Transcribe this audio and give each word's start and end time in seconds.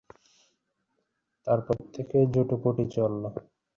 তার 1.47 1.59
পর 1.65 1.77
থেকে 1.95 2.17
ঝুঁটোপুটি 2.33 2.83
চলল। 2.95 3.23